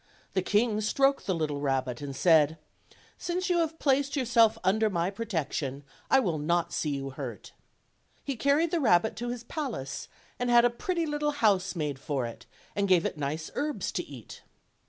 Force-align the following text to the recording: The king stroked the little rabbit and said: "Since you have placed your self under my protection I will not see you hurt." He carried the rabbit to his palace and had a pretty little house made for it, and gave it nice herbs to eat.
The 0.33 0.41
king 0.41 0.81
stroked 0.81 1.27
the 1.27 1.35
little 1.35 1.61
rabbit 1.61 2.01
and 2.01 2.15
said: 2.15 2.57
"Since 3.19 3.51
you 3.51 3.59
have 3.59 3.77
placed 3.77 4.15
your 4.15 4.25
self 4.25 4.57
under 4.63 4.89
my 4.89 5.11
protection 5.11 5.83
I 6.09 6.19
will 6.19 6.39
not 6.39 6.73
see 6.73 6.89
you 6.89 7.11
hurt." 7.11 7.51
He 8.23 8.35
carried 8.35 8.71
the 8.71 8.79
rabbit 8.79 9.15
to 9.17 9.29
his 9.29 9.43
palace 9.43 10.07
and 10.39 10.49
had 10.49 10.65
a 10.65 10.71
pretty 10.71 11.05
little 11.05 11.33
house 11.33 11.75
made 11.75 11.99
for 11.99 12.25
it, 12.25 12.47
and 12.75 12.87
gave 12.87 13.05
it 13.05 13.15
nice 13.19 13.51
herbs 13.53 13.91
to 13.91 14.03
eat. 14.03 14.41